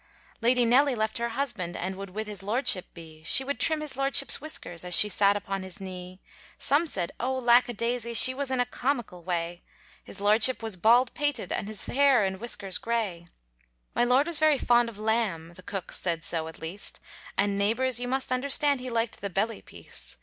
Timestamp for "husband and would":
1.29-2.09